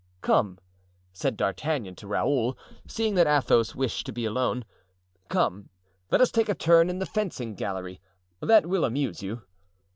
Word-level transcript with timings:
"Come," 0.21 0.57
said 1.13 1.37
D'Artagnan 1.37 1.93
to 1.97 2.07
Raoul, 2.07 2.57
seeing 2.87 3.13
that 3.13 3.27
Athos 3.27 3.75
wished 3.75 4.03
to 4.07 4.11
be 4.11 4.25
alone, 4.25 4.65
"come, 5.29 5.69
let 6.09 6.21
us 6.21 6.31
take 6.31 6.49
a 6.49 6.55
turn 6.55 6.89
in 6.89 6.97
the 6.97 7.05
fencing 7.05 7.53
gallery; 7.53 8.01
that 8.39 8.65
will 8.65 8.83
amuse 8.83 9.21
you." 9.21 9.43